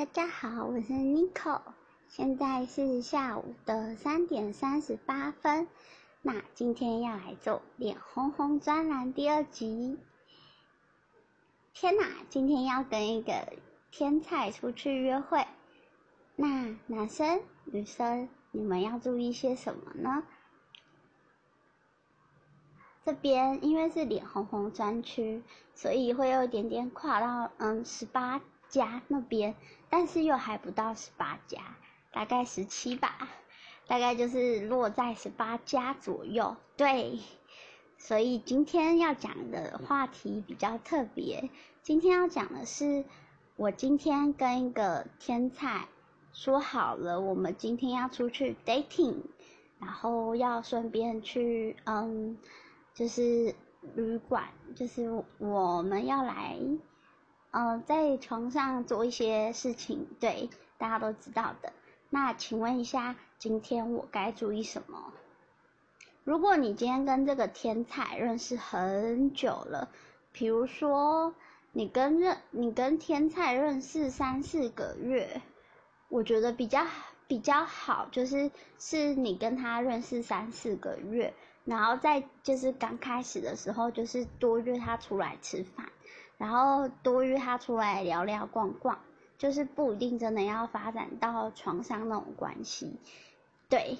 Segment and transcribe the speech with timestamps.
[0.00, 1.60] 大家好，我是 Nico，
[2.08, 5.68] 现在是下午的三点三十八分。
[6.22, 9.98] 那今天要来做脸红红专栏第二集。
[11.74, 13.52] 天哪，今天要跟一个
[13.90, 15.46] 天才出去约会。
[16.34, 20.22] 那男生女生，你们要注意些什么呢？
[23.04, 25.42] 这边因为是脸红红专区，
[25.74, 28.40] 所以会有一点点跨到嗯十八。
[28.70, 29.54] 加那边，
[29.90, 31.58] 但是又还不到十八加，
[32.12, 33.28] 大概十七吧，
[33.86, 36.56] 大概就是落在十八加左右。
[36.76, 37.18] 对，
[37.98, 41.50] 所以今天要讲的话题比较特别。
[41.82, 43.04] 今天要讲的是，
[43.56, 45.88] 我今天跟一个天才
[46.32, 49.16] 说好了，我们今天要出去 dating，
[49.80, 52.38] 然后要顺便去嗯，
[52.94, 53.54] 就是
[53.96, 54.44] 旅馆，
[54.76, 56.56] 就是我们要来。
[57.52, 61.72] 嗯，在床上做一些事情，对大家都知道的。
[62.08, 65.12] 那请问一下，今天我该注意什么？
[66.22, 69.90] 如果你今天跟这个天才认识很久了，
[70.32, 71.34] 比如说
[71.72, 75.40] 你跟认你跟天才认识三四个月，
[76.08, 76.86] 我觉得比较
[77.26, 85.88] 比较好，就是是你跟他认识三四个月，然后在就是刚开始的时候，就是多约他出来吃饭。
[86.40, 88.98] 然后多约他出来聊聊逛逛，
[89.36, 92.96] 就是不一定真的要发展到床上那种关系，
[93.68, 93.98] 对。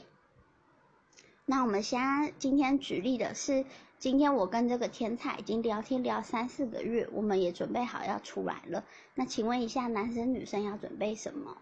[1.44, 3.66] 那我们先今天举例的是，
[3.98, 8.84] 今天我跟这个天才已经聊天聊三四个月，我们也准备好要出来了。
[9.14, 11.58] 那请问一下，男生女生要准备什么？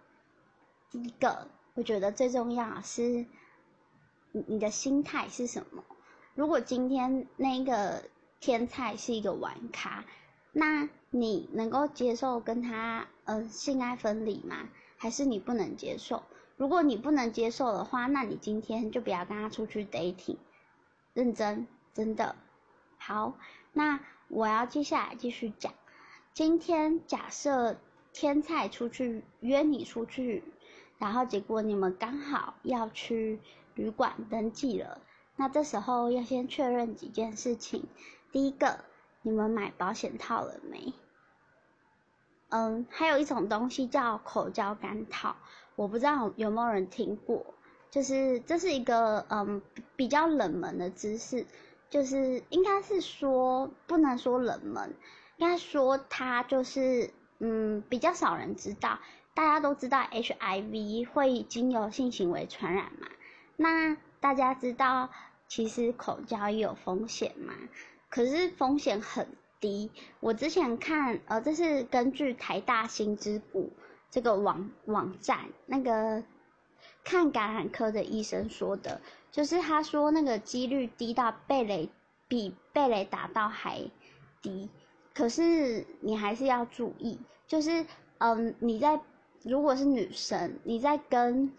[0.93, 3.27] 第一个，我觉得最重要是，
[4.31, 5.83] 你你的心态是什么？
[6.37, 8.05] 如果今天那个
[8.39, 10.05] 天才是一个玩咖。
[10.53, 14.69] 那你能够接受跟他呃性爱分离吗？
[14.97, 16.23] 还是你不能接受？
[16.57, 20.37] 如果你不能接受的话，那你今天就不要跟他出去 dating，
[21.15, 22.35] 认真真的。
[22.97, 23.35] 好，
[23.73, 25.73] 那我要接下来继续讲。
[26.35, 27.77] 今天假设
[28.13, 30.43] 天菜出去约你出去，
[30.99, 33.39] 然后结果你们刚好要去
[33.75, 35.01] 旅馆登记了，
[35.37, 37.85] 那这时候要先确认几件事情。
[38.33, 38.88] 第一个。
[39.23, 40.93] 你们买保险套了没？
[42.51, 45.37] 嗯，还有一种东西叫口交干套，
[45.77, 47.55] 我不知道有没有人听过。
[47.91, 49.63] 就是这是一个嗯
[49.97, 51.47] 比较冷门的知识，
[51.91, 54.95] 就是应该是说不能说冷门，
[55.37, 58.99] 应该说它就是嗯比较少人知道。
[59.35, 63.07] 大家都知道 HIV 会经由性行为传染嘛？
[63.57, 65.11] 那大家知道
[65.47, 67.55] 其实口交也有风险嘛？
[68.11, 69.27] 可是风险很
[69.61, 69.91] 低。
[70.21, 73.73] 我之前看，呃，这是根据台大新之谷
[74.11, 76.23] 这个网网站那个
[77.05, 81.91] 看感染科的医生说的，就是他说那个几率低到被雷
[82.29, 83.91] 比被雷打到还
[84.41, 84.71] 低。
[85.13, 87.85] 可是你还是要注意，就是
[88.19, 89.01] 嗯，你在
[89.43, 91.53] 如果是女生，你在跟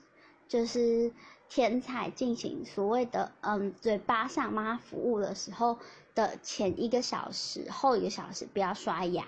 [0.48, 1.12] 就是
[1.50, 5.78] 天才进行所谓的嗯嘴巴上妈服务的时候。
[6.20, 9.26] 的前一个小时，后一个小时不要刷牙，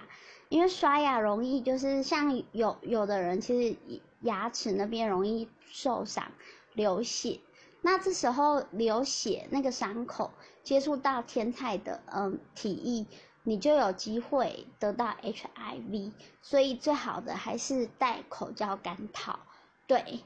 [0.50, 3.78] 因为刷牙容易就是像有有的人其实
[4.19, 6.31] 牙齿那边容易受伤
[6.74, 7.40] 流血，
[7.81, 10.31] 那这时候流血那个伤口
[10.63, 13.06] 接触到天菜的嗯体液，
[13.44, 19.40] 你就有机会得到 HIV，所以最好的还是戴口罩干套，
[19.88, 20.19] 对，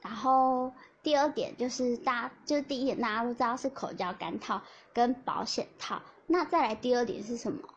[0.00, 0.72] 然后。
[1.02, 6.02] 第二点就是大，就是第一点大家都知道是口交干套跟保险套。
[6.26, 7.68] 那再来第二点是什么？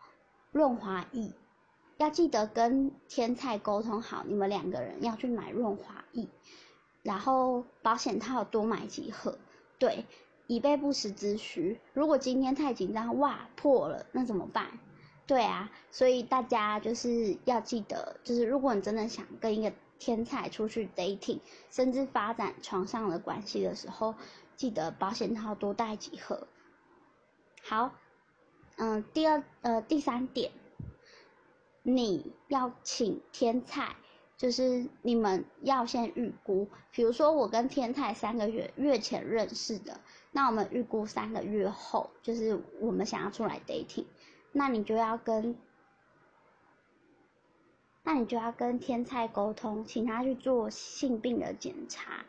[0.52, 1.34] 润滑液，
[1.98, 6.30] 要记得跟天菜沟通好，你们两个人要去买润滑液，
[7.04, 9.38] 然后保险套多买几盒，
[9.80, 10.06] 对，
[10.48, 11.80] 以备不时之需。
[11.94, 14.80] 如果今天太紧张，哇破了，那怎么办？
[15.28, 21.40] 对啊，所以大家就是要记得，就是如果你真的想跟一个天才出去 dating，
[21.72, 24.16] 甚至发展床上的关系的时候，
[24.56, 26.48] 记得保险套多带几盒。
[27.64, 27.92] 好，
[28.78, 30.52] 嗯，第二呃第三点，
[31.82, 33.96] 你要请天才，
[34.38, 40.00] 就是你们要先预估，比如说我跟天才三个月月前认识的，
[40.32, 44.06] 那我们预估三个月后，就是我们想要出来 dating，
[44.52, 45.58] 那你就要跟。
[48.06, 52.24] 那你就要跟天菜沟通，请他去做性病的检查，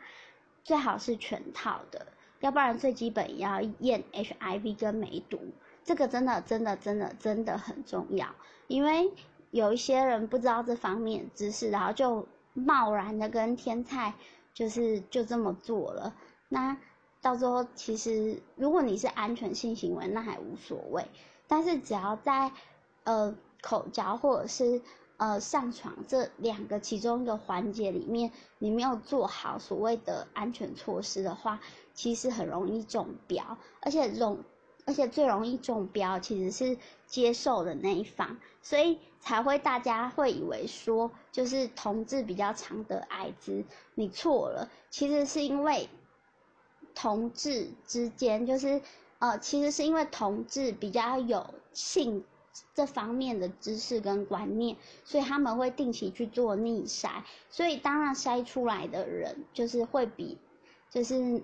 [0.65, 2.07] 最好是全套的，
[2.41, 5.39] 要不然最基本也要验 HIV 跟梅毒，
[5.85, 8.27] 这个真的真的真的真的很重要，
[8.67, 9.11] 因为
[9.51, 14.15] 有一些人不知道这方面知识，然后就贸然的跟天菜
[14.53, 16.15] 就是就这么做了。
[16.49, 16.75] 那
[17.21, 21.05] 到时候其实如果你是安全性行为，那还无所谓。
[21.47, 22.51] 但是只要在
[23.05, 24.81] 呃口交或者是
[25.17, 31.59] 呃上床这两个其中一个环节里面，你没有做好所谓的安全措施的话，
[31.93, 34.43] 其实很容易中标，而且容
[34.85, 43.65] 而且最容易中标其实是接受的那一方，所以才会大家会以为说就是同志比较常得艾滋，
[43.95, 45.89] 你错了，其实是因为
[46.95, 48.81] 同志之间就是
[49.19, 52.23] 呃，其实是因为同志比较有性
[52.73, 60.37] 这方面的知识跟观念，所以他们会定期去做逆筛，所以当然筛出来的人就是会比
[60.89, 61.41] 就是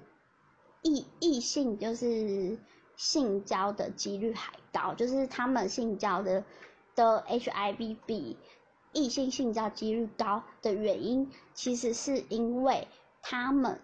[0.82, 2.58] 异异性就是。
[2.96, 6.44] 性交的几率还高，就是他们性交的
[6.94, 8.38] 的 HIV 比
[8.94, 12.88] 异性性交几率高的原因，其实是因为
[13.24, 13.82] 他们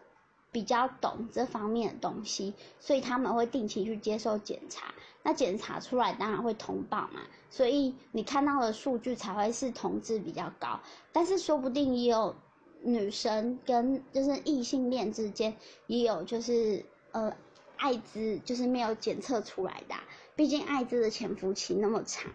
[0.52, 4.94] 比较懂这方面的东西，所以他们会定期去接受检查。
[5.24, 10.80] 那检查出来当然会通报嘛，所以你看到的数据才会是同志比较高。
[11.12, 12.36] 但是说不定也有
[12.82, 15.56] 女生跟就是异性恋之间
[15.88, 17.36] 也有就是呃。
[17.82, 19.96] 艾滋就是没有检测出来的，
[20.36, 22.30] 毕竟艾滋的潜伏期那么长，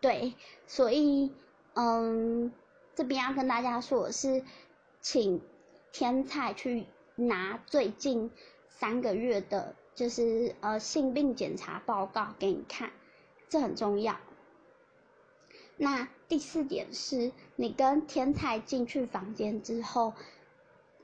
[0.00, 0.32] 对，
[0.66, 1.30] 所以，
[1.74, 2.50] 嗯，
[2.94, 4.42] 这边要跟大家说的是，
[5.02, 5.38] 请
[5.92, 6.86] 天菜去
[7.16, 8.30] 拿最近
[8.68, 12.92] 三个月的，就是呃性病检查报告给你看，
[13.48, 14.16] 这很重要。
[15.76, 20.14] 那第四点是，你跟天菜进去房间之后，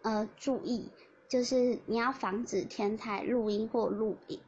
[0.02, 0.88] 呃，注意。
[1.28, 4.38] 就是你要防止天才录音或录影，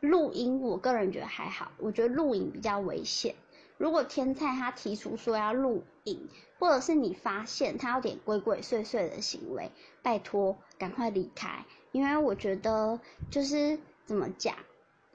[0.00, 3.34] 录音我个人觉得还好，我觉得录影比较危险。
[3.80, 6.28] 如果天菜他提出说要录影，
[6.58, 9.72] 或者是你发现他有点鬼鬼祟祟的行为，
[10.02, 13.00] 拜托赶快离开，因为我觉得
[13.30, 14.54] 就是怎么讲，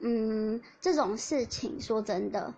[0.00, 2.52] 嗯，这种事情说真的，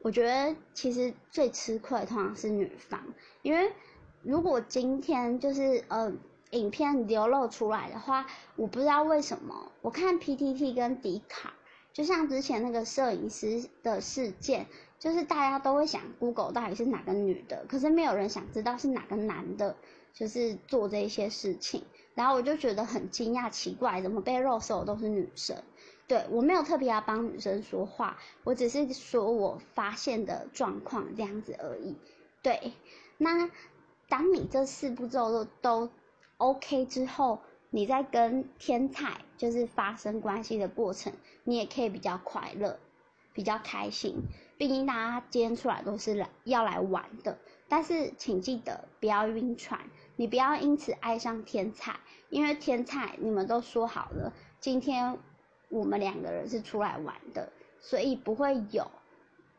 [0.00, 3.04] 我觉得其实最吃亏通常是女方，
[3.42, 3.70] 因为
[4.22, 6.10] 如果今天就是呃。
[6.52, 8.26] 影片流露出来的话，
[8.56, 11.52] 我不知道为什么，我看 PTT 跟迪卡，
[11.92, 14.66] 就像之前那个摄影师的事件，
[15.00, 19.74] 就是大家都会想 Google 到底是哪个女的，可是没有人想知道是哪个男的，
[20.14, 21.82] 就是做这些事情。
[22.14, 25.56] 然后我就觉得很惊讶，奇怪，怎么被肉搜都是女生？
[26.06, 31.96] 对我没有特别要帮女生说话，我只是说我发现的状况这样子而已。
[32.42, 32.72] 对，
[33.18, 33.50] 那
[34.08, 35.90] 当你这四步骤都都。
[36.36, 37.38] OK 之后，
[37.68, 41.12] 你在跟天才就是发生关系的过程，
[41.44, 42.78] 你也可以比较快乐，
[43.34, 44.22] 比较开心。
[44.60, 49.80] 毕竟大家今天出来都是来要来玩的，但是请记得不要晕船，
[50.16, 51.98] 你不要因此爱上天才，
[52.28, 55.16] 因为天才你们都说好了，今天
[55.70, 58.86] 我们两个人是出来玩的，所以不会有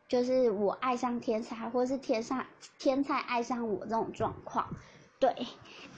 [0.07, 2.45] 就是我爱上天才，或是天上
[2.77, 4.67] 天才爱上我这种状况。
[5.17, 5.47] 对，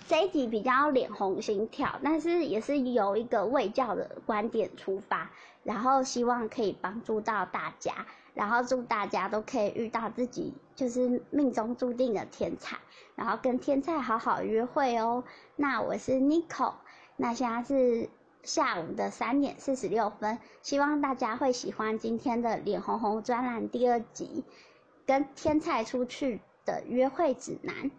[0.07, 5.29] 这一集比较脸红心跳，但是也是由一个卫教的观点出发，
[5.63, 12.77] 然后希望可以帮助到大家，然后祝大家都可以遇到自己就是命中注定的天才，
[13.15, 15.24] 然后跟天才好好约会哦。
[15.55, 16.75] 那我是 n i c o
[17.15, 18.10] 那现在是
[18.41, 24.43] 下午的三点四十六分，希望大家会喜欢今天的脸红红专栏第二集，
[25.05, 27.91] 跟天才出去的约会指南。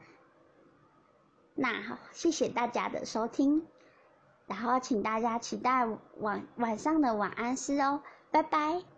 [1.54, 3.64] 那好，谢谢大家的收听，
[4.46, 5.86] 然后请大家期待
[6.18, 8.93] 晚晚上的晚安诗哦，拜拜。